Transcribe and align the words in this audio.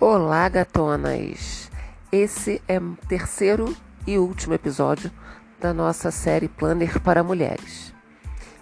Olá, 0.00 0.48
gatonas! 0.48 1.68
Esse 2.12 2.62
é 2.68 2.78
o 2.78 2.96
terceiro 3.08 3.76
e 4.06 4.16
último 4.16 4.54
episódio 4.54 5.10
da 5.58 5.74
nossa 5.74 6.12
série 6.12 6.46
Planner 6.46 7.00
para 7.00 7.24
Mulheres. 7.24 7.92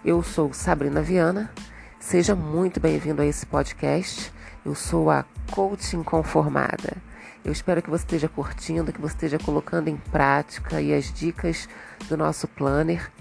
Eu 0.02 0.22
sou 0.22 0.54
Sabrina 0.54 1.02
Viana, 1.02 1.52
seja 2.00 2.34
muito 2.34 2.80
bem-vindo 2.80 3.20
a 3.20 3.26
esse 3.26 3.44
podcast. 3.44 4.32
Eu 4.64 4.74
sou 4.74 5.10
a 5.10 5.26
coaching 5.50 6.02
conformada. 6.02 6.96
Eu 7.44 7.52
espero 7.52 7.82
que 7.82 7.90
você 7.90 8.04
esteja 8.04 8.30
curtindo, 8.30 8.90
que 8.90 9.00
você 9.00 9.12
esteja 9.12 9.38
colocando 9.38 9.88
em 9.88 9.98
prática 10.10 10.80
e 10.80 10.94
as 10.94 11.12
dicas 11.12 11.68
do 12.08 12.16
nosso 12.16 12.48
planner. 12.48 13.12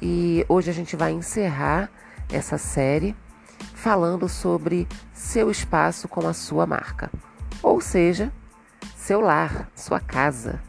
E 0.00 0.46
hoje 0.48 0.70
a 0.70 0.74
gente 0.74 0.94
vai 0.94 1.10
encerrar 1.10 1.90
essa 2.32 2.56
série 2.56 3.16
falando 3.74 4.28
sobre 4.28 4.86
seu 5.12 5.50
espaço 5.50 6.06
com 6.06 6.24
a 6.24 6.32
sua 6.32 6.66
marca 6.66 7.10
ou 7.62 7.80
seja, 7.80 8.32
seu 8.96 9.20
lar, 9.20 9.68
sua 9.74 10.00
casa. 10.00 10.60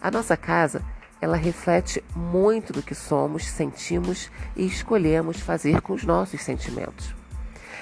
A 0.00 0.10
nossa 0.10 0.36
casa, 0.36 0.82
ela 1.20 1.36
reflete 1.36 2.04
muito 2.14 2.72
do 2.72 2.82
que 2.82 2.94
somos, 2.94 3.46
sentimos 3.46 4.30
e 4.54 4.66
escolhemos 4.66 5.40
fazer 5.40 5.80
com 5.80 5.92
os 5.94 6.04
nossos 6.04 6.42
sentimentos. 6.42 7.14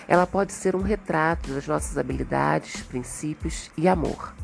Ela 0.07 0.27
pode 0.27 0.53
ser 0.53 0.77
um 0.77 0.83
retrato 0.83 1.53
das 1.53 1.67
nossas 1.67 1.97
habilidades, 1.97 2.83
princípios 2.83 3.71
e 3.77 3.89
amor. 3.89 4.35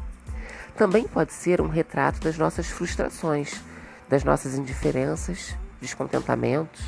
Também 0.77 1.07
pode 1.07 1.33
ser 1.33 1.61
um 1.61 1.69
retrato 1.69 2.21
das 2.21 2.39
nossas 2.39 2.69
frustrações, 2.69 3.61
das 4.09 4.25
nossas 4.25 4.55
indiferenças, 4.55 5.55
descontentamentos. 5.81 6.85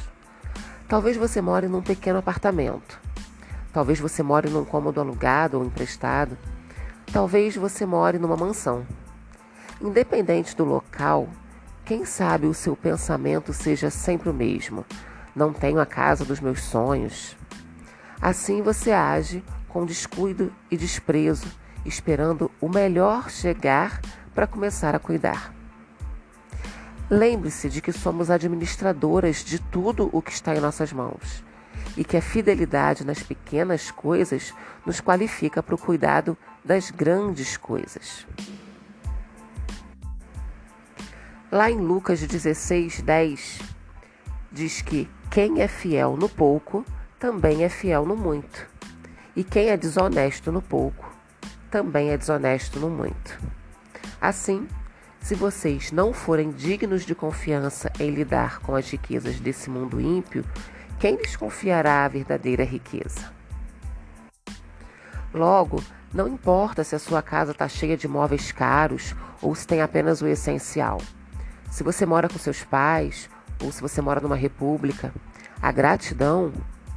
Talvez 0.89 1.17
você 1.17 1.41
more 1.41 1.69
num 1.69 1.83
pequeno 1.83 2.19
apartamento. 2.19 2.99
Talvez 3.73 4.01
você 4.01 4.23
more 4.23 4.49
num 4.49 4.65
cômodo 4.65 5.01
alugado 5.01 5.59
ou 5.59 5.65
emprestado. 5.65 6.37
Talvez 7.13 7.57
você 7.57 7.85
more 7.85 8.19
numa 8.19 8.37
mansão. 8.37 8.87
Independente 9.81 10.55
do 10.55 10.65
local, 10.65 11.29
quem 11.85 12.05
sabe 12.05 12.47
o 12.47 12.55
seu 12.55 12.77
pensamento 12.77 13.53
seja 13.53 13.91
sempre 13.91 14.31
o 14.31 14.35
mesmo. 14.35 14.85
Não 15.35 15.53
tenho 15.53 15.81
a 15.81 15.87
casa 15.87 16.25
dos 16.25 16.39
meus 16.39 16.63
sonhos. 16.63 17.37
Assim 18.23 18.63
você 18.63 18.93
age 18.93 19.43
com 19.69 19.85
descuido 19.85 20.53
e 20.71 20.77
desprezo, 20.77 21.49
esperando 21.85 22.49
o 22.61 22.69
melhor 22.69 23.29
chegar 23.29 24.01
para 24.33 24.47
começar 24.47 24.95
a 24.95 25.01
cuidar. 25.01 25.53
Lembre-se 27.09 27.69
de 27.69 27.83
que 27.83 27.93
somos 27.93 28.31
administradoras 28.31 29.43
de 29.43 29.59
tudo 29.59 30.09
o 30.13 30.23
que 30.23 30.31
está 30.31 30.55
em 30.55 30.61
nossas 30.61 30.93
mãos 30.93 31.43
e 31.97 32.05
que 32.05 32.17
a 32.17 32.23
fidelidade 32.23 33.05
nas 33.05 33.21
pequenas 33.21 33.91
coisas 33.91 34.55
nos 34.87 35.01
qualifica 35.01 35.61
para 35.61 35.75
o 35.75 35.79
cuidado 35.79 36.39
das 36.65 36.91
grandes 36.91 37.57
coisas. 37.57 38.27
Lá 41.51 41.71
em 41.71 41.79
Lucas 41.79 42.21
16, 42.21 43.03
10, 43.03 43.59
diz 44.53 44.83
que 44.83 45.09
quem 45.31 45.61
é 45.61 45.69
fiel 45.69 46.17
no 46.17 46.29
pouco 46.29 46.85
também 47.19 47.65
é 47.65 47.69
fiel 47.69 48.07
no 48.07 48.17
muito, 48.17 48.67
e 49.35 49.43
quem 49.43 49.69
é 49.69 49.77
desonesto 49.77 50.51
no 50.53 50.63
pouco 50.63 51.11
também 51.71 52.11
é 52.11 52.17
desonesto 52.17 52.81
no 52.81 52.91
muito. 52.91 53.39
Assim, 54.21 54.67
se 55.21 55.35
vocês 55.35 55.93
não 55.93 56.13
forem 56.13 56.51
dignos 56.51 57.05
de 57.05 57.15
confiança 57.15 57.93
em 57.99 58.11
lidar 58.11 58.61
com 58.61 58.75
as 58.75 58.91
riquezas 58.91 59.39
desse 59.39 59.71
mundo 59.71 60.01
ímpio, 60.01 60.45
quem 60.99 61.17
lhes 61.17 61.37
confiará 61.37 62.05
a 62.05 62.09
verdadeira 62.09 62.65
riqueza? 62.65 63.33
Logo, 65.33 65.83
não 66.13 66.27
importa 66.27 66.83
se 66.83 66.95
a 66.95 66.99
sua 66.99 67.23
casa 67.23 67.53
está 67.53 67.69
cheia 67.69 67.97
de 67.97 68.09
móveis 68.09 68.51
caros 68.51 69.15
ou 69.41 69.55
se 69.55 69.67
tem 69.67 69.81
apenas 69.81 70.21
o 70.21 70.27
essencial. 70.27 71.01
Se 71.71 71.85
você 71.85 72.05
mora 72.05 72.29
com 72.29 72.39
seus 72.39 72.65
pais 72.65 73.31
ou 73.63 73.71
se 73.71 73.81
você 73.81 74.01
mora 74.01 74.21
numa 74.21 74.35
república, 74.35 75.13
a 75.63 75.71
gratidão 75.71 76.53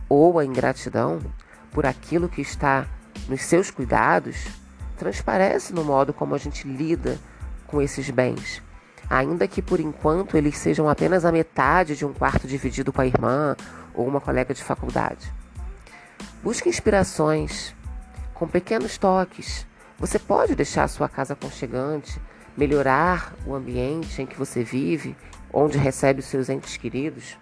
ou 0.10 0.40
a 0.40 0.46
ingratidão 0.46 1.20
por 1.72 1.86
aquilo 1.86 2.28
que 2.28 2.42
está 2.42 2.88
nos 3.30 3.42
seus 3.44 3.70
cuidados 3.70 4.48
transparece 4.98 5.74
no 5.74 5.84
modo 5.84 6.14
como 6.14 6.34
a 6.34 6.38
gente 6.38 6.68
lida 6.68 7.20
com 7.68 7.82
esses 7.82 8.10
bens. 8.10 8.64
Ainda 9.10 9.48
que 9.48 9.62
por 9.62 9.80
enquanto 9.80 10.38
eles 10.38 10.58
sejam 10.58 10.90
apenas 10.90 11.24
a 11.24 11.32
metade 11.32 11.96
de 11.96 12.06
um 12.06 12.14
quarto 12.14 12.48
dividido 12.48 12.92
com 12.92 13.02
a 13.02 13.06
irmã 13.06 13.56
ou 13.94 14.08
uma 14.08 14.20
colega 14.22 14.54
de 14.54 14.64
faculdade. 14.64 15.32
Busque 16.42 16.68
inspirações 16.68 17.76
com 18.44 18.48
pequenos 18.50 18.98
toques, 18.98 19.66
você 19.98 20.20
pode 20.20 20.54
deixar 20.54 20.84
a 20.84 20.88
sua 20.90 21.08
casa 21.08 21.32
aconchegante, 21.32 22.20
melhorar 22.58 23.34
o 23.46 23.56
ambiente 23.56 24.22
em 24.22 24.26
que 24.26 24.38
você 24.38 24.66
vive, 24.66 25.16
onde 25.54 25.78
recebe 25.78 26.20
os 26.20 26.26
seus 26.26 26.50
entes 26.50 26.76
queridos. 26.76 27.38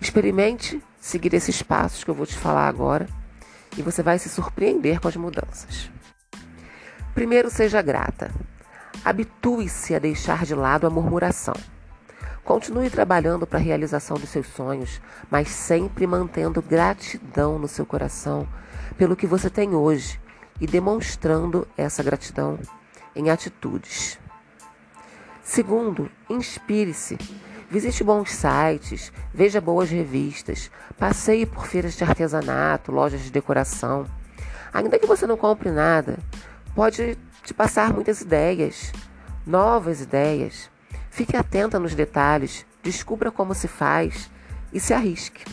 Experimente 0.00 0.80
seguir 1.00 1.34
esses 1.34 1.62
passos 1.62 2.04
que 2.04 2.10
eu 2.10 2.14
vou 2.14 2.26
te 2.26 2.36
falar 2.36 2.68
agora 2.68 3.08
e 3.76 3.82
você 3.82 4.04
vai 4.04 4.20
se 4.20 4.28
surpreender 4.28 5.00
com 5.00 5.08
as 5.08 5.16
mudanças. 5.16 5.90
Primeiro, 7.12 7.50
seja 7.50 7.82
grata. 7.82 8.30
Habitue-se 9.04 9.96
a 9.96 9.98
deixar 9.98 10.46
de 10.46 10.54
lado 10.54 10.86
a 10.86 10.90
murmuração. 10.90 11.54
Continue 12.44 12.88
trabalhando 12.88 13.48
para 13.48 13.58
a 13.58 13.62
realização 13.62 14.16
dos 14.16 14.28
seus 14.28 14.46
sonhos, 14.46 15.00
mas 15.28 15.48
sempre 15.48 16.06
mantendo 16.06 16.62
gratidão 16.62 17.58
no 17.58 17.66
seu 17.66 17.84
coração 17.84 18.46
pelo 18.96 19.16
que 19.16 19.26
você 19.26 19.48
tem 19.48 19.74
hoje 19.74 20.20
e 20.60 20.66
demonstrando 20.66 21.66
essa 21.76 22.02
gratidão 22.02 22.58
em 23.14 23.30
atitudes. 23.30 24.18
Segundo, 25.42 26.10
inspire-se. 26.28 27.18
Visite 27.70 28.02
bons 28.02 28.32
sites, 28.32 29.12
veja 29.32 29.60
boas 29.60 29.90
revistas, 29.90 30.70
passeie 30.98 31.46
por 31.46 31.66
feiras 31.66 31.96
de 31.96 32.02
artesanato, 32.02 32.90
lojas 32.90 33.20
de 33.20 33.30
decoração. 33.30 34.06
Ainda 34.72 34.98
que 34.98 35.06
você 35.06 35.24
não 35.24 35.36
compre 35.36 35.70
nada, 35.70 36.18
pode 36.74 37.16
te 37.44 37.54
passar 37.54 37.92
muitas 37.92 38.20
ideias, 38.20 38.92
novas 39.46 40.00
ideias. 40.00 40.68
Fique 41.10 41.36
atenta 41.36 41.78
nos 41.78 41.94
detalhes, 41.94 42.66
descubra 42.82 43.30
como 43.30 43.54
se 43.54 43.68
faz 43.68 44.30
e 44.72 44.80
se 44.80 44.92
arrisque. 44.92 45.44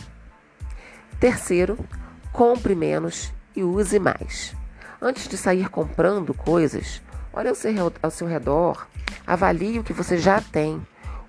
Terceiro, 1.20 1.78
compre 2.38 2.72
menos 2.72 3.32
e 3.56 3.64
use 3.64 3.98
mais. 3.98 4.54
Antes 5.02 5.26
de 5.26 5.36
sair 5.36 5.68
comprando 5.68 6.32
coisas, 6.32 7.02
olhe 7.32 7.48
ao 7.48 7.54
seu, 7.56 7.92
ao 8.00 8.12
seu 8.12 8.28
redor, 8.28 8.86
avalie 9.26 9.80
o 9.80 9.82
que 9.82 9.92
você 9.92 10.16
já 10.16 10.40
tem, 10.40 10.80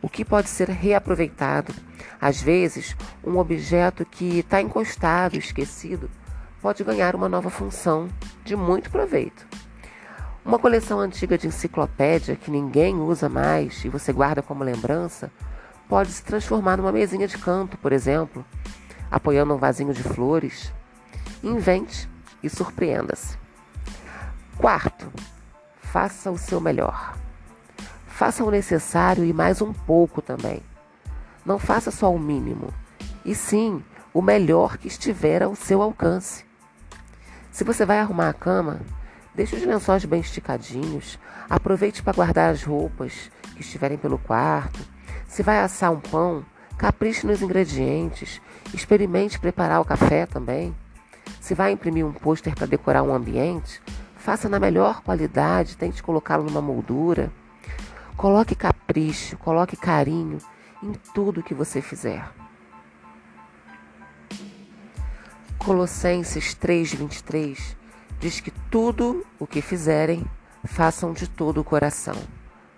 o 0.03 0.07
que 0.07 0.23
pode 0.23 0.49
ser 0.49 0.69
reaproveitado. 0.69 1.73
Às 2.21 2.39
vezes, 2.39 2.95
um 3.23 3.39
objeto 3.39 4.05
que 4.05 4.37
está 4.37 4.61
encostado, 4.61 5.35
esquecido, 5.35 6.11
pode 6.61 6.83
ganhar 6.83 7.15
uma 7.15 7.27
nova 7.27 7.49
função 7.49 8.07
de 8.45 8.55
muito 8.55 8.91
proveito. 8.91 9.47
Uma 10.45 10.59
coleção 10.59 10.99
antiga 10.99 11.39
de 11.39 11.47
enciclopédia 11.47 12.35
que 12.35 12.51
ninguém 12.51 12.95
usa 12.97 13.27
mais 13.27 13.83
e 13.83 13.89
você 13.89 14.13
guarda 14.13 14.43
como 14.43 14.63
lembrança 14.63 15.31
pode 15.87 16.11
se 16.11 16.23
transformar 16.23 16.77
numa 16.77 16.91
mesinha 16.91 17.27
de 17.27 17.39
canto, 17.39 17.79
por 17.79 17.91
exemplo, 17.91 18.45
apoiando 19.09 19.55
um 19.55 19.57
vasinho 19.57 19.91
de 19.91 20.03
flores. 20.03 20.71
Invente 21.43 22.09
e 22.43 22.49
surpreenda-se. 22.49 23.37
Quarto, 24.57 25.11
faça 25.81 26.31
o 26.31 26.37
seu 26.37 26.59
melhor. 26.59 27.17
Faça 28.07 28.43
o 28.43 28.51
necessário 28.51 29.23
e 29.23 29.31
mais 29.31 29.61
um 29.61 29.71
pouco 29.71 30.21
também. 30.21 30.61
Não 31.45 31.57
faça 31.57 31.91
só 31.91 32.13
o 32.13 32.19
mínimo, 32.19 32.73
e 33.23 33.33
sim 33.33 33.83
o 34.13 34.21
melhor 34.21 34.77
que 34.77 34.87
estiver 34.87 35.41
ao 35.41 35.55
seu 35.55 35.81
alcance. 35.81 36.45
Se 37.51 37.63
você 37.63 37.85
vai 37.85 37.99
arrumar 37.99 38.29
a 38.29 38.33
cama, 38.33 38.81
Deixe 39.39 39.55
os 39.55 39.63
lençóis 39.63 40.03
bem 40.03 40.19
esticadinhos. 40.19 41.17
Aproveite 41.49 42.03
para 42.03 42.11
guardar 42.11 42.51
as 42.51 42.61
roupas 42.61 43.31
que 43.55 43.61
estiverem 43.61 43.97
pelo 43.97 44.17
quarto. 44.17 44.79
Se 45.29 45.41
vai 45.41 45.59
assar 45.59 45.93
um 45.93 45.99
pão, 46.01 46.45
capriche 46.77 47.25
nos 47.25 47.41
ingredientes. 47.41 48.41
Experimente 48.73 49.39
preparar 49.39 49.79
o 49.79 49.85
café 49.85 50.25
também. 50.25 50.75
Se 51.39 51.53
vai 51.53 51.71
imprimir 51.71 52.05
um 52.05 52.13
pôster 52.13 52.55
para 52.55 52.67
decorar 52.67 53.03
um 53.03 53.13
ambiente, 53.13 53.81
faça 54.15 54.47
na 54.47 54.59
melhor 54.59 55.01
qualidade, 55.01 55.77
tente 55.77 56.03
colocá-lo 56.03 56.43
numa 56.43 56.61
moldura. 56.61 57.31
Coloque 58.15 58.55
capricho, 58.55 59.37
coloque 59.37 59.77
carinho 59.77 60.37
em 60.83 60.93
tudo 61.13 61.43
que 61.43 61.53
você 61.53 61.81
fizer. 61.81 62.29
Colossenses 65.57 66.53
3:23 66.55 67.75
diz 68.19 68.39
que 68.39 68.51
tudo 68.69 69.25
o 69.39 69.47
que 69.47 69.61
fizerem, 69.61 70.25
façam 70.65 71.13
de 71.13 71.27
todo 71.27 71.61
o 71.61 71.63
coração, 71.63 72.15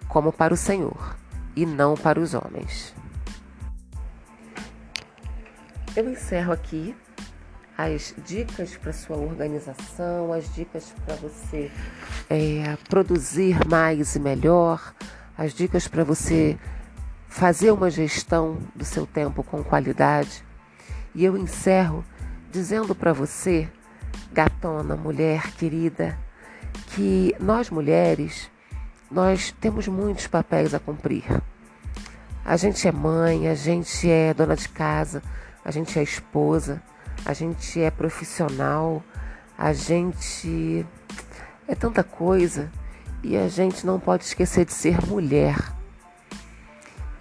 como 0.07 0.31
para 0.31 0.53
o 0.53 0.57
Senhor 0.57 1.15
e 1.55 1.65
não 1.65 1.95
para 1.95 2.19
os 2.19 2.33
homens. 2.33 2.93
Eu 5.95 6.09
encerro 6.09 6.53
aqui 6.53 6.95
as 7.85 8.13
dicas 8.25 8.75
para 8.77 8.93
sua 8.93 9.17
organização, 9.17 10.31
as 10.31 10.53
dicas 10.53 10.93
para 11.05 11.15
você 11.15 11.71
é, 12.29 12.77
produzir 12.89 13.57
mais 13.67 14.15
e 14.15 14.19
melhor, 14.19 14.93
as 15.37 15.53
dicas 15.53 15.87
para 15.87 16.03
você 16.03 16.57
fazer 17.27 17.71
uma 17.71 17.89
gestão 17.89 18.57
do 18.75 18.85
seu 18.85 19.07
tempo 19.07 19.43
com 19.43 19.63
qualidade. 19.63 20.45
E 21.15 21.25
eu 21.25 21.37
encerro 21.37 22.03
dizendo 22.51 22.93
para 22.93 23.13
você, 23.13 23.67
gatona, 24.31 24.95
mulher 24.95 25.51
querida, 25.53 26.17
que 26.87 27.35
nós 27.39 27.69
mulheres, 27.69 28.51
nós 29.09 29.51
temos 29.59 29.87
muitos 29.87 30.27
papéis 30.27 30.73
a 30.73 30.79
cumprir. 30.79 31.23
A 32.43 32.57
gente 32.57 32.87
é 32.87 32.91
mãe, 32.91 33.47
a 33.47 33.55
gente 33.55 34.09
é 34.09 34.33
dona 34.33 34.55
de 34.55 34.67
casa, 34.69 35.21
a 35.63 35.71
gente 35.71 35.97
é 35.97 36.03
esposa, 36.03 36.81
a 37.25 37.33
gente 37.33 37.79
é 37.81 37.91
profissional, 37.91 39.03
a 39.57 39.73
gente 39.73 40.85
é 41.67 41.75
tanta 41.75 42.03
coisa 42.03 42.71
e 43.23 43.37
a 43.37 43.47
gente 43.47 43.85
não 43.85 43.99
pode 43.99 44.23
esquecer 44.23 44.65
de 44.65 44.73
ser 44.73 45.05
mulher. 45.05 45.55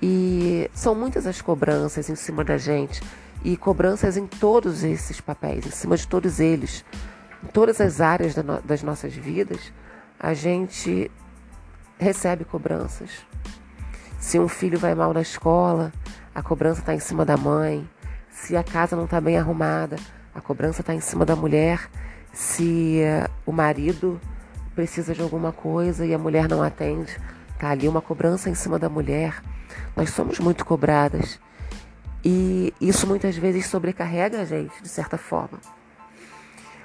E 0.02 0.70
são 0.72 0.94
muitas 0.94 1.26
as 1.26 1.42
cobranças 1.42 2.08
em 2.08 2.14
cima 2.14 2.42
da 2.42 2.56
gente 2.56 3.02
e 3.44 3.56
cobranças 3.56 4.16
em 4.16 4.26
todos 4.26 4.82
esses 4.82 5.20
papéis, 5.20 5.66
em 5.66 5.70
cima 5.70 5.96
de 5.96 6.06
todos 6.06 6.40
eles, 6.40 6.84
em 7.42 7.46
todas 7.48 7.80
as 7.80 8.00
áreas 8.00 8.34
das 8.64 8.82
nossas 8.82 9.14
vidas, 9.14 9.72
a 10.18 10.34
gente 10.34 11.10
recebe 11.98 12.44
cobranças. 12.44 13.10
Se 14.18 14.38
um 14.38 14.48
filho 14.48 14.78
vai 14.78 14.94
mal 14.94 15.12
na 15.12 15.22
escola, 15.22 15.92
a 16.34 16.42
cobrança 16.42 16.80
está 16.80 16.94
em 16.94 17.00
cima 17.00 17.24
da 17.24 17.36
mãe. 17.36 17.88
Se 18.42 18.56
a 18.56 18.64
casa 18.64 18.96
não 18.96 19.04
está 19.04 19.20
bem 19.20 19.38
arrumada, 19.38 19.96
a 20.34 20.40
cobrança 20.40 20.80
está 20.80 20.94
em 20.94 21.00
cima 21.00 21.26
da 21.26 21.36
mulher. 21.36 21.88
Se 22.32 23.00
uh, 23.02 23.30
o 23.44 23.52
marido 23.52 24.20
precisa 24.74 25.14
de 25.14 25.20
alguma 25.20 25.52
coisa 25.52 26.06
e 26.06 26.14
a 26.14 26.18
mulher 26.18 26.48
não 26.48 26.62
atende, 26.62 27.16
está 27.52 27.70
ali 27.70 27.86
uma 27.86 28.00
cobrança 28.00 28.48
em 28.48 28.54
cima 28.54 28.78
da 28.78 28.88
mulher. 28.88 29.42
Nós 29.94 30.10
somos 30.10 30.40
muito 30.40 30.64
cobradas. 30.64 31.38
E 32.24 32.72
isso 32.80 33.06
muitas 33.06 33.36
vezes 33.36 33.66
sobrecarrega 33.66 34.40
a 34.40 34.44
gente, 34.44 34.82
de 34.82 34.88
certa 34.88 35.18
forma. 35.18 35.58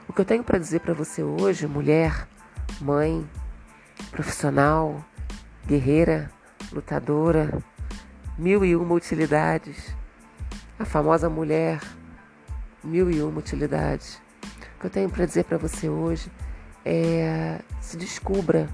O 0.08 0.14
que 0.14 0.22
eu 0.22 0.26
tenho 0.26 0.44
para 0.44 0.60
dizer 0.60 0.82
para 0.82 0.94
você 0.94 1.24
hoje, 1.24 1.66
mulher, 1.68 2.28
mãe, 2.82 3.28
profissional, 4.12 5.04
guerreira, 5.66 6.30
lutadora, 6.72 7.58
mil 8.38 8.64
e 8.66 8.76
uma 8.76 8.94
utilidades, 8.94 9.96
a 10.78 10.86
famosa 10.86 11.30
mulher, 11.30 11.82
mil 12.84 13.10
e 13.10 13.22
uma 13.22 13.40
utilidades. 13.40 14.22
O 14.76 14.80
que 14.80 14.86
eu 14.86 14.90
tenho 14.90 15.10
para 15.10 15.26
dizer 15.26 15.46
para 15.46 15.58
você 15.58 15.90
hoje 15.90 16.32
é 16.84 17.60
se 17.82 17.98
descubra, 17.98 18.70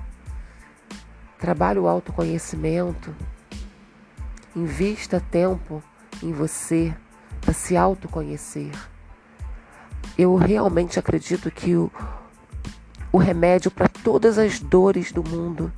trabalhe 1.38 1.80
o 1.80 1.88
autoconhecimento, 1.88 3.16
invista 4.56 5.22
tempo 5.32 5.84
em 6.22 6.32
você 6.32 6.94
para 7.40 7.54
se 7.54 7.78
autoconhecer. 7.78 8.72
Eu 10.18 10.36
realmente 10.36 11.00
acredito 11.00 11.50
que 11.50 11.76
o, 11.76 11.92
o 13.12 13.18
remédio 13.18 13.72
para 13.72 13.88
todas 13.88 14.38
as 14.38 14.60
dores 14.60 15.12
do 15.12 15.24
mundo, 15.24 15.72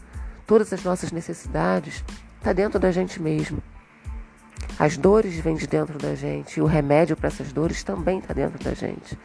todas 0.47 0.73
as 0.73 0.83
nossas 0.83 1.11
necessidades, 1.11 2.03
está 2.37 2.51
dentro 2.53 2.79
da 2.79 2.91
gente 2.91 3.21
mesmo. 3.21 3.61
As 4.79 4.97
dores 4.97 5.35
vêm 5.35 5.55
de 5.55 5.67
dentro 5.67 5.97
da 5.97 6.15
gente 6.15 6.57
e 6.57 6.61
o 6.61 6.65
remédio 6.65 7.15
para 7.15 7.27
essas 7.27 7.53
dores 7.53 7.83
também 7.83 8.19
está 8.19 8.33
dentro 8.33 8.63
da 8.63 8.73
gente. 8.73 9.17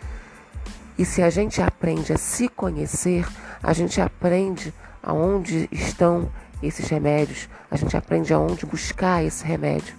E 0.98 1.04
se 1.04 1.22
a 1.22 1.30
gente 1.30 1.62
aprende 1.62 2.12
a 2.12 2.18
se 2.18 2.48
conhecer, 2.48 3.26
a 3.62 3.72
gente 3.72 4.00
aprende 4.00 4.74
aonde 5.02 5.68
estão 5.70 6.30
esses 6.62 6.88
remédios, 6.88 7.48
a 7.70 7.76
gente 7.76 7.96
aprende 7.96 8.32
aonde 8.32 8.66
buscar 8.66 9.24
esse 9.24 9.44
remédio. 9.44 9.94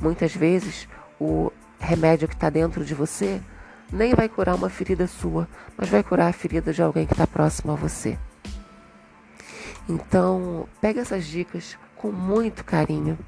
Muitas 0.00 0.34
vezes 0.34 0.88
o 1.20 1.52
remédio 1.78 2.26
que 2.26 2.34
está 2.34 2.48
dentro 2.48 2.84
de 2.84 2.94
você 2.94 3.40
nem 3.92 4.14
vai 4.14 4.28
curar 4.28 4.54
uma 4.54 4.70
ferida 4.70 5.06
sua, 5.06 5.48
mas 5.76 5.88
vai 5.88 6.02
curar 6.02 6.28
a 6.28 6.32
ferida 6.32 6.72
de 6.72 6.82
alguém 6.82 7.06
que 7.06 7.12
está 7.12 7.26
próximo 7.26 7.72
a 7.72 7.74
você. 7.74 8.18
Então, 9.88 10.68
pega 10.80 11.00
essas 11.00 11.26
dicas 11.26 11.76
com 12.00 12.10
muito 12.10 12.64
carinho. 12.64 13.18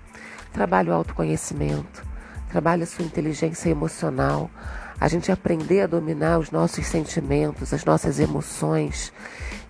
Trabalhe 0.50 0.88
o 0.88 0.94
autoconhecimento, 0.94 2.04
trabalhe 2.48 2.82
a 2.82 2.86
sua 2.86 3.04
inteligência 3.04 3.68
emocional, 3.68 4.50
a 4.98 5.08
gente 5.08 5.30
aprender 5.30 5.82
a 5.82 5.86
dominar 5.86 6.38
os 6.38 6.50
nossos 6.50 6.86
sentimentos, 6.86 7.74
as 7.74 7.84
nossas 7.84 8.18
emoções, 8.18 9.12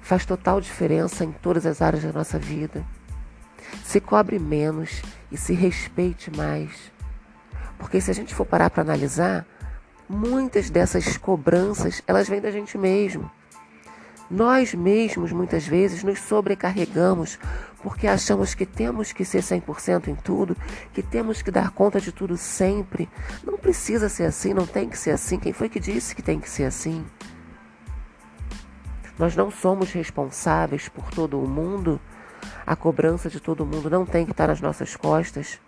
faz 0.00 0.24
total 0.24 0.60
diferença 0.60 1.24
em 1.24 1.32
todas 1.32 1.66
as 1.66 1.82
áreas 1.82 2.04
da 2.04 2.12
nossa 2.12 2.38
vida. 2.38 2.84
Se 3.84 4.00
cobre 4.00 4.38
menos 4.38 5.02
e 5.32 5.36
se 5.36 5.52
respeite 5.52 6.30
mais. 6.36 6.92
Porque 7.78 8.00
se 8.00 8.10
a 8.10 8.14
gente 8.14 8.34
for 8.34 8.46
parar 8.46 8.70
para 8.70 8.82
analisar, 8.82 9.44
muitas 10.08 10.70
dessas 10.70 11.16
cobranças, 11.16 12.02
elas 12.06 12.28
vêm 12.28 12.40
da 12.40 12.52
gente 12.52 12.78
mesmo. 12.78 13.28
Nós 14.32 14.72
mesmos, 14.72 15.30
muitas 15.30 15.66
vezes, 15.66 16.02
nos 16.02 16.18
sobrecarregamos 16.20 17.38
porque 17.82 18.06
achamos 18.06 18.54
que 18.54 18.64
temos 18.64 19.12
que 19.12 19.24
ser 19.24 19.42
100% 19.42 20.08
em 20.08 20.14
tudo, 20.14 20.56
que 20.92 21.02
temos 21.02 21.42
que 21.42 21.50
dar 21.50 21.70
conta 21.70 22.00
de 22.00 22.12
tudo 22.12 22.36
sempre. 22.36 23.08
Não 23.44 23.58
precisa 23.58 24.08
ser 24.08 24.24
assim, 24.24 24.54
não 24.54 24.66
tem 24.66 24.88
que 24.88 24.96
ser 24.96 25.10
assim. 25.10 25.38
Quem 25.38 25.52
foi 25.52 25.68
que 25.68 25.80
disse 25.80 26.14
que 26.14 26.22
tem 26.22 26.38
que 26.38 26.48
ser 26.48 26.64
assim? 26.64 27.04
Nós 29.18 29.34
não 29.34 29.50
somos 29.50 29.90
responsáveis 29.92 30.88
por 30.88 31.10
todo 31.10 31.40
o 31.40 31.48
mundo. 31.48 32.00
A 32.64 32.76
cobrança 32.76 33.28
de 33.28 33.40
todo 33.40 33.66
mundo 33.66 33.90
não 33.90 34.06
tem 34.06 34.24
que 34.24 34.30
estar 34.30 34.46
nas 34.46 34.60
nossas 34.60 34.94
costas. 34.94 35.60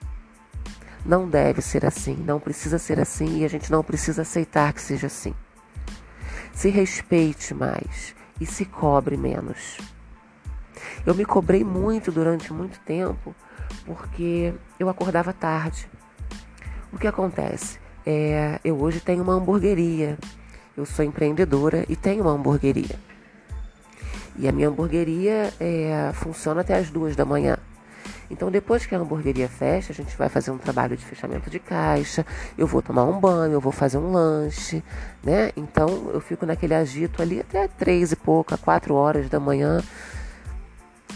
Não 1.05 1.29
deve 1.29 1.61
ser 1.61 1.85
assim, 1.85 2.15
não 2.15 2.41
precisa 2.41 2.79
ser 2.79 2.99
assim 2.99 3.41
e 3.41 3.45
a 3.45 3.49
gente 3.49 3.71
não 3.71 3.83
precisa 3.83 4.23
aceitar 4.23 4.73
que 4.73 4.81
seja 4.81 5.09
assim. 5.09 5.35
Se 6.53 6.71
respeite 6.71 7.53
mais 7.53 8.15
e 8.41 8.47
se 8.47 8.65
cobre 8.65 9.17
menos. 9.17 9.94
Eu 11.05 11.15
me 11.15 11.25
cobrei 11.25 11.65
muito 11.65 12.11
durante 12.13 12.53
muito 12.53 12.79
tempo 12.81 13.35
porque 13.85 14.55
eu 14.79 14.89
acordava 14.89 15.33
tarde. 15.33 15.89
O 16.93 16.99
que 16.99 17.07
acontece? 17.07 17.79
É, 18.07 18.61
eu 18.65 18.81
hoje 18.81 19.01
tenho 19.01 19.23
uma 19.23 19.35
hamburgueria. 19.35 20.19
Eu 20.77 20.85
sou 20.85 21.05
empreendedora 21.05 21.85
e 21.89 21.97
tenho 21.97 22.23
uma 22.23 22.33
hamburgueria. 22.33 22.99
E 24.37 24.49
a 24.49 24.53
minha 24.53 24.69
hamburgueria 24.69 25.53
é, 25.61 26.11
funciona 26.15 26.63
até 26.63 26.77
as 26.77 26.91
duas 26.91 27.15
da 27.15 27.25
manhã. 27.25 27.57
Então, 28.31 28.51
depois 28.51 28.87
que 28.87 28.95
a 28.95 28.99
hamburgueria 28.99 29.49
fecha, 29.49 29.93
a 29.93 29.95
gente 29.95 30.17
vai 30.17 30.29
fazer 30.29 30.51
um 30.51 30.59
trabalho 30.59 30.97
de 30.97 31.05
fechamento 31.05 31.51
de 31.51 31.59
caixa, 31.59 32.25
eu 32.57 32.67
vou 32.67 32.83
tomar 32.83 33.05
um 33.05 33.21
banho, 33.21 33.53
eu 33.53 33.61
vou 33.61 33.71
fazer 33.71 33.99
um 33.99 34.13
lanche, 34.13 34.83
né? 35.23 35.53
Então, 35.57 36.11
eu 36.13 36.21
fico 36.21 36.47
naquele 36.47 36.75
agito 36.75 37.23
ali 37.23 37.41
até 37.41 37.69
três 37.69 38.13
e 38.13 38.17
pouca, 38.17 38.57
quatro 38.57 38.95
horas 38.95 39.29
da 39.29 39.39
manhã. 39.39 39.81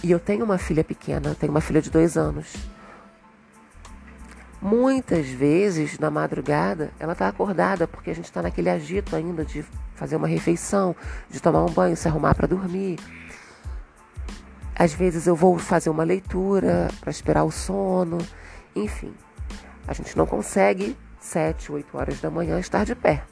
E 0.03 0.11
eu 0.11 0.21
tenho 0.21 0.45
uma 0.45 0.59
filha 0.59 0.85
pequena, 0.85 1.35
tenho 1.35 1.51
uma 1.51 1.61
filha 1.61 1.83
de 1.83 1.91
dois 1.91 2.17
anos. 2.17 2.55
Muitas 4.61 5.29
vezes, 5.29 5.99
na 5.99 6.11
madrugada, 6.11 6.91
ela 6.99 7.13
está 7.13 7.29
acordada 7.29 7.87
porque 7.87 8.11
a 8.11 8.15
gente 8.15 8.25
está 8.25 8.43
naquele 8.43 8.69
agito 8.69 9.15
ainda 9.15 9.45
de 9.45 9.65
fazer 9.95 10.17
uma 10.17 10.27
refeição, 10.27 10.95
de 11.31 11.41
tomar 11.41 11.65
um 11.65 11.71
banho, 11.71 11.97
se 11.97 12.09
arrumar 12.09 12.35
para 12.35 12.49
dormir. 12.49 12.99
Às 14.75 14.93
vezes 14.93 15.27
eu 15.27 15.35
vou 15.35 15.59
fazer 15.59 15.91
uma 15.91 16.05
leitura 16.05 16.89
para 17.01 17.11
esperar 17.11 17.45
o 17.45 17.51
sono. 17.51 18.19
Enfim, 18.75 19.13
a 19.87 19.93
gente 19.93 20.17
não 20.17 20.27
consegue 20.27 20.97
sete, 21.21 21.71
oito 21.73 21.97
horas 21.97 22.21
da 22.21 22.31
manhã 22.31 22.59
estar 22.61 22.85
de 22.85 22.95
pé. 22.95 23.25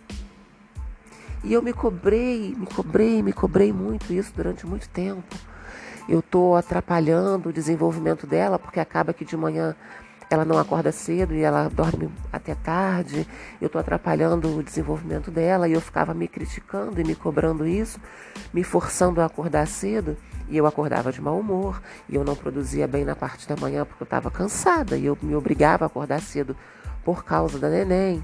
E 1.45 1.53
eu 1.53 1.63
me 1.63 1.73
cobrei, 1.73 2.55
me 2.57 2.67
cobrei, 2.67 3.23
me 3.23 3.33
cobrei 3.33 3.73
muito 3.73 4.13
isso 4.13 4.33
durante 4.35 4.67
muito 4.67 4.89
tempo. 4.89 5.37
Eu 6.09 6.21
estou 6.21 6.57
atrapalhando 6.57 7.49
o 7.49 7.53
desenvolvimento 7.53 8.27
dela 8.27 8.59
porque 8.59 8.79
acaba 8.79 9.13
que 9.13 9.25
de 9.25 9.37
manhã 9.37 9.75
ela 10.29 10.45
não 10.45 10.59
acorda 10.59 10.91
cedo 10.91 11.35
e 11.35 11.43
ela 11.43 11.69
dorme 11.69 12.11
até 12.33 12.55
tarde. 12.55 13.27
Eu 13.61 13.67
estou 13.67 13.81
atrapalhando 13.81 14.57
o 14.57 14.63
desenvolvimento 14.63 15.31
dela 15.31 15.69
e 15.69 15.73
eu 15.73 15.81
ficava 15.81 16.13
me 16.15 16.27
criticando 16.27 17.01
e 17.01 17.05
me 17.05 17.15
cobrando 17.15 17.67
isso, 17.67 18.01
me 18.53 18.65
forçando 18.65 19.21
a 19.21 19.27
acordar 19.27 19.67
cedo. 19.67 20.17
E 20.49 20.57
eu 20.57 20.67
acordava 20.67 21.13
de 21.13 21.21
mau 21.21 21.39
humor 21.39 21.81
e 22.09 22.15
eu 22.15 22.25
não 22.25 22.37
produzia 22.37 22.87
bem 22.87 23.05
na 23.05 23.17
parte 23.17 23.49
da 23.49 23.57
manhã 23.57 23.85
porque 23.85 24.03
eu 24.03 24.07
estava 24.07 24.31
cansada 24.31 24.97
e 24.97 25.07
eu 25.07 25.19
me 25.21 25.35
obrigava 25.35 25.85
a 25.85 25.87
acordar 25.87 26.21
cedo 26.21 26.57
por 27.05 27.25
causa 27.25 27.59
da 27.59 27.69
neném. 27.69 28.23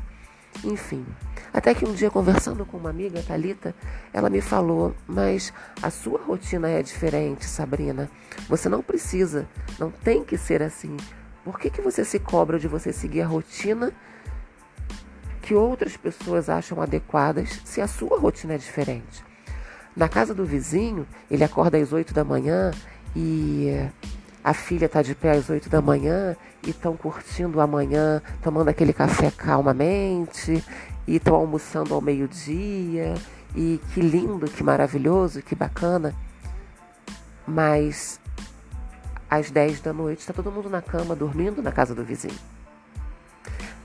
Enfim, 0.65 1.05
até 1.53 1.75
que 1.75 1.85
um 1.85 1.93
dia 1.93 2.11
conversando 2.11 2.65
com 2.65 2.77
uma 2.77 2.91
amiga, 2.91 3.23
Talita, 3.23 3.75
ela 4.13 4.31
me 4.31 4.41
falou: 4.41 4.95
"Mas 5.07 5.53
a 5.83 5.91
sua 5.91 6.21
rotina 6.21 6.69
é 6.69 6.83
diferente, 6.83 7.45
Sabrina. 7.45 8.11
Você 8.49 8.69
não 8.69 8.83
precisa, 8.83 9.47
não 9.79 9.91
tem 9.91 10.25
que 10.25 10.39
ser 10.39 10.63
assim. 10.63 10.97
Por 11.45 11.59
que, 11.59 11.71
que 11.71 11.81
você 11.81 12.05
se 12.05 12.19
cobra 12.19 12.59
de 12.59 12.69
você 12.69 12.93
seguir 12.93 13.23
a 13.23 13.27
rotina 13.27 13.93
que 15.43 15.55
outras 15.55 15.97
pessoas 15.97 16.49
acham 16.49 16.81
adequadas 16.81 17.61
se 17.65 17.81
a 17.81 17.89
sua 17.89 18.19
rotina 18.19 18.55
é 18.55 18.59
diferente. 18.59 19.25
Na 19.95 20.09
casa 20.09 20.33
do 20.33 20.47
vizinho, 20.47 21.07
ele 21.31 21.45
acorda 21.45 21.77
às 21.77 21.93
8 21.93 22.15
da 22.15 22.25
manhã 22.25 22.71
e 23.15 23.69
a 24.43 24.55
filha 24.55 24.87
está 24.87 25.03
de 25.03 25.15
pé 25.15 25.33
às 25.33 25.51
8 25.51 25.69
da 25.69 25.83
manhã 25.83 26.35
e 26.65 26.71
estão 26.71 26.97
curtindo 26.97 27.61
a 27.61 27.67
manhã, 27.67 28.23
tomando 28.41 28.69
aquele 28.69 28.93
café 28.93 29.31
calmamente 29.31 30.65
e 31.07 31.17
estão 31.17 31.35
almoçando 31.35 31.95
ao 31.95 32.01
meio-dia. 32.01 33.15
E 33.55 33.81
que 33.93 34.01
lindo, 34.01 34.47
que 34.47 34.63
maravilhoso, 34.63 35.43
que 35.43 35.55
bacana. 35.55 36.15
Mas 37.47 38.21
às 39.29 39.51
10 39.51 39.81
da 39.81 39.93
noite 39.93 40.21
está 40.21 40.33
todo 40.33 40.51
mundo 40.51 40.71
na 40.71 40.81
cama 40.81 41.15
dormindo 41.15 41.63
na 41.63 41.73
casa 41.73 41.95
do 41.95 42.05
vizinho. 42.05 42.39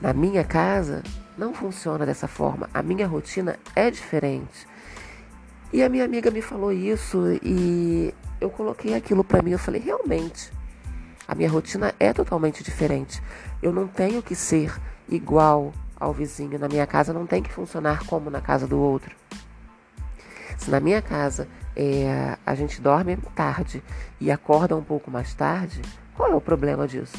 Na 0.01 0.13
minha 0.13 0.43
casa 0.43 1.03
não 1.37 1.53
funciona 1.53 2.05
dessa 2.05 2.27
forma. 2.27 2.69
A 2.73 2.83
minha 2.83 3.07
rotina 3.07 3.57
é 3.75 3.89
diferente. 3.89 4.67
E 5.71 5.83
a 5.83 5.89
minha 5.89 6.05
amiga 6.05 6.31
me 6.31 6.41
falou 6.41 6.71
isso 6.71 7.17
e 7.43 8.13
eu 8.39 8.49
coloquei 8.49 8.93
aquilo 8.93 9.23
para 9.23 9.41
mim. 9.41 9.51
Eu 9.51 9.59
falei, 9.59 9.81
realmente, 9.81 10.51
a 11.27 11.35
minha 11.35 11.49
rotina 11.49 11.93
é 11.99 12.13
totalmente 12.13 12.63
diferente. 12.63 13.21
Eu 13.61 13.73
não 13.73 13.87
tenho 13.87 14.21
que 14.21 14.35
ser 14.35 14.73
igual 15.09 15.73
ao 15.99 16.13
vizinho. 16.13 16.59
Na 16.59 16.67
minha 16.67 16.85
casa 16.87 17.13
não 17.13 17.25
tem 17.25 17.41
que 17.41 17.51
funcionar 17.51 18.05
como 18.05 18.29
na 18.29 18.41
casa 18.41 18.67
do 18.67 18.79
outro. 18.79 19.15
Se 20.57 20.71
na 20.71 20.79
minha 20.79 21.01
casa 21.01 21.47
é, 21.75 22.37
a 22.45 22.55
gente 22.55 22.81
dorme 22.81 23.17
tarde 23.35 23.83
e 24.19 24.31
acorda 24.31 24.75
um 24.75 24.83
pouco 24.83 25.11
mais 25.11 25.33
tarde, 25.33 25.81
qual 26.15 26.31
é 26.31 26.35
o 26.35 26.41
problema 26.41 26.87
disso? 26.87 27.17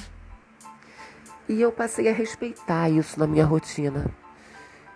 E 1.49 1.61
eu 1.61 1.73
passei 1.73 2.09
a 2.09 2.13
respeitar 2.13 2.91
isso 2.91 3.19
na 3.19 3.27
minha 3.27 3.45
rotina. 3.45 4.07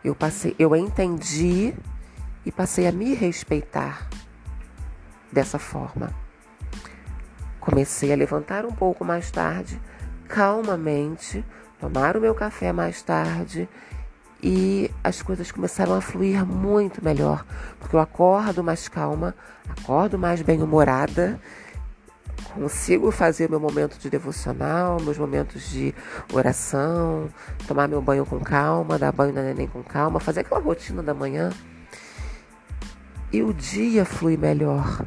Eu 0.04 0.14
passei, 0.14 0.54
eu 0.58 0.74
entendi 0.74 1.74
e 2.44 2.50
passei 2.50 2.86
a 2.86 2.92
me 2.92 3.14
respeitar 3.14 4.08
dessa 5.30 5.58
forma. 5.58 6.12
Comecei 7.60 8.12
a 8.12 8.16
levantar 8.16 8.66
um 8.66 8.72
pouco 8.72 9.04
mais 9.04 9.30
tarde, 9.30 9.80
calmamente, 10.28 11.44
tomar 11.82 12.16
o 12.16 12.20
meu 12.20 12.32
café 12.32 12.72
mais 12.72 13.02
tarde 13.02 13.68
e 14.40 14.88
as 15.02 15.20
coisas 15.20 15.50
começaram 15.50 15.94
a 15.94 16.00
fluir 16.00 16.46
muito 16.46 17.04
melhor, 17.04 17.44
porque 17.80 17.96
eu 17.96 18.00
acordo 18.00 18.62
mais 18.62 18.86
calma, 18.86 19.34
acordo 19.68 20.16
mais 20.16 20.40
bem-humorada, 20.42 21.40
consigo 22.54 23.10
fazer 23.10 23.50
meu 23.50 23.58
momento 23.58 23.98
de 23.98 24.08
devocional, 24.08 25.00
meus 25.00 25.18
momentos 25.18 25.68
de 25.70 25.92
oração, 26.32 27.28
tomar 27.66 27.88
meu 27.88 28.00
banho 28.00 28.24
com 28.24 28.38
calma, 28.38 28.96
dar 28.96 29.10
banho 29.10 29.32
na 29.32 29.42
neném 29.42 29.66
com 29.66 29.82
calma, 29.82 30.20
fazer 30.20 30.40
aquela 30.40 30.60
rotina 30.60 31.02
da 31.02 31.12
manhã. 31.12 31.50
E 33.32 33.42
o 33.42 33.52
dia 33.52 34.04
flui 34.04 34.36
melhor. 34.36 35.04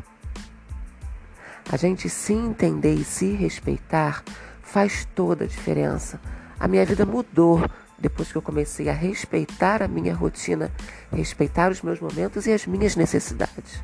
A 1.72 1.78
gente 1.78 2.10
se 2.10 2.34
entender 2.34 2.96
e 2.96 3.06
se 3.06 3.32
respeitar 3.32 4.24
faz 4.62 5.08
toda 5.16 5.46
a 5.46 5.48
diferença. 5.48 6.20
A 6.60 6.68
minha 6.68 6.86
vida 6.86 7.06
mudou 7.06 7.64
depois 7.98 8.32
que 8.32 8.38
eu 8.38 8.42
comecei 8.42 8.90
a 8.90 8.94
respeitar 8.94 9.82
a 9.82 9.88
minha 9.88 10.14
rotina, 10.14 10.72
respeitar 11.12 11.72
os 11.72 11.82
meus 11.82 12.00
momentos 12.00 12.46
e 12.46 12.54
as 12.54 12.66
minhas 12.66 12.96
necessidades. 12.96 13.82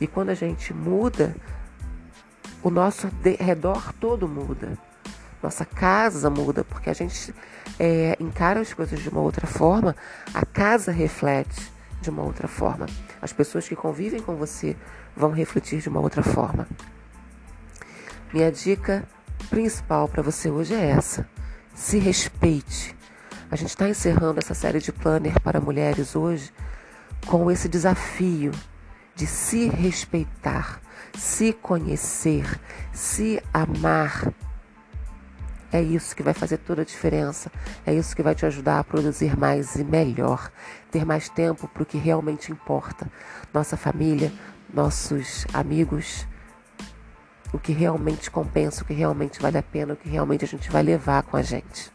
E 0.00 0.06
quando 0.06 0.30
a 0.30 0.34
gente 0.34 0.72
muda, 0.72 1.34
o 2.62 2.70
nosso 2.70 3.08
redor 3.38 3.92
todo 3.94 4.28
muda. 4.28 4.76
Nossa 5.42 5.64
casa 5.64 6.28
muda, 6.28 6.64
porque 6.64 6.90
a 6.90 6.92
gente 6.92 7.34
é, 7.78 8.16
encara 8.18 8.60
as 8.60 8.74
coisas 8.74 9.00
de 9.00 9.08
uma 9.08 9.20
outra 9.20 9.46
forma, 9.46 9.94
a 10.34 10.44
casa 10.44 10.90
reflete 10.90 11.72
de 12.00 12.10
uma 12.10 12.22
outra 12.22 12.48
forma. 12.48 12.86
As 13.22 13.32
pessoas 13.32 13.68
que 13.68 13.76
convivem 13.76 14.20
com 14.20 14.34
você 14.34 14.76
vão 15.16 15.30
refletir 15.30 15.80
de 15.80 15.88
uma 15.88 16.00
outra 16.00 16.22
forma. 16.22 16.66
Minha 18.32 18.50
dica 18.50 19.04
principal 19.48 20.08
para 20.08 20.22
você 20.22 20.50
hoje 20.50 20.74
é 20.74 20.90
essa: 20.90 21.28
se 21.78 21.96
respeite. 21.98 22.94
A 23.48 23.54
gente 23.54 23.68
está 23.68 23.88
encerrando 23.88 24.40
essa 24.40 24.52
série 24.52 24.80
de 24.80 24.92
planner 24.92 25.40
para 25.40 25.60
mulheres 25.60 26.16
hoje 26.16 26.52
com 27.24 27.48
esse 27.50 27.68
desafio 27.68 28.50
de 29.14 29.26
se 29.26 29.68
respeitar, 29.68 30.80
se 31.16 31.52
conhecer, 31.52 32.60
se 32.92 33.40
amar. 33.54 34.32
É 35.72 35.80
isso 35.80 36.16
que 36.16 36.22
vai 36.22 36.34
fazer 36.34 36.58
toda 36.58 36.82
a 36.82 36.84
diferença. 36.84 37.50
É 37.86 37.94
isso 37.94 38.14
que 38.14 38.22
vai 38.24 38.34
te 38.34 38.44
ajudar 38.44 38.80
a 38.80 38.84
produzir 38.84 39.38
mais 39.38 39.76
e 39.76 39.84
melhor, 39.84 40.50
ter 40.90 41.06
mais 41.06 41.28
tempo 41.28 41.68
para 41.68 41.84
o 41.84 41.86
que 41.86 41.96
realmente 41.96 42.50
importa. 42.50 43.10
Nossa 43.54 43.76
família, 43.76 44.32
nossos 44.74 45.46
amigos, 45.54 46.26
o 47.52 47.58
que 47.58 47.72
realmente 47.72 48.30
compensa, 48.30 48.82
o 48.82 48.86
que 48.86 48.94
realmente 48.94 49.40
vale 49.40 49.58
a 49.58 49.62
pena, 49.62 49.94
o 49.94 49.96
que 49.96 50.08
realmente 50.08 50.44
a 50.44 50.48
gente 50.48 50.70
vai 50.70 50.82
levar 50.82 51.22
com 51.22 51.36
a 51.36 51.42
gente 51.42 51.90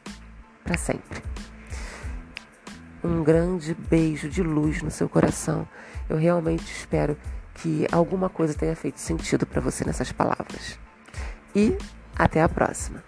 para 0.63 0.77
sempre. 0.77 1.21
Um 3.03 3.23
grande 3.23 3.73
beijo 3.73 4.29
de 4.29 4.41
luz 4.41 4.81
no 4.81 4.89
seu 4.89 5.09
coração. 5.09 5.67
Eu 6.09 6.17
realmente 6.17 6.71
espero 6.71 7.17
que 7.55 7.85
alguma 7.91 8.29
coisa 8.29 8.53
tenha 8.53 8.75
feito 8.75 8.99
sentido 8.99 9.45
para 9.45 9.61
você 9.61 9.85
nessas 9.85 10.11
palavras. 10.11 10.79
E 11.55 11.77
até 12.15 12.41
a 12.41 12.49
próxima. 12.49 13.03